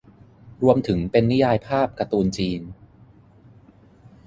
[0.63, 2.61] รวมถึงเป็นนิยายภาพการ์ตูนจีน